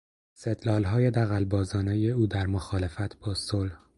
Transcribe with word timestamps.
استدلالهای 0.35 1.11
دغلبازانهی 1.11 2.11
او 2.11 2.27
در 2.27 2.45
مخالفت 2.47 3.17
با 3.19 3.33
صلح 3.33 3.71